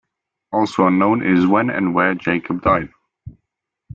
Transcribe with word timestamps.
Also 0.51 0.87
unknown 0.87 1.21
is 1.23 1.45
when 1.45 1.69
and 1.69 1.93
where 1.93 2.15
Jacob 2.15 2.63
died. 2.63 2.89